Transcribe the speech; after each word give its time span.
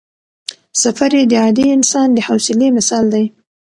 سفر 0.81 1.11
یې 1.17 1.23
د 1.31 1.33
عادي 1.43 1.65
انسان 1.77 2.07
د 2.13 2.17
حوصلې 2.27 2.67
مثال 2.77 3.05
دی. 3.13 3.25